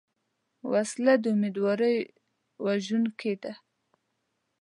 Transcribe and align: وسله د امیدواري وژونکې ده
وسله 0.71 1.13
د 1.23 1.25
امیدواري 1.35 1.95
وژونکې 2.63 3.33
ده 3.43 3.53